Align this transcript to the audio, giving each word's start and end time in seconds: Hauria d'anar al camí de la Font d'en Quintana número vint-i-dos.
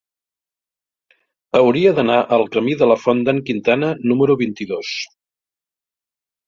Hauria 1.59 1.91
d'anar 1.99 2.17
al 2.39 2.47
camí 2.57 2.73
de 2.81 2.89
la 2.93 2.99
Font 3.05 3.23
d'en 3.29 3.45
Quintana 3.51 3.95
número 4.13 4.41
vint-i-dos. 4.45 4.99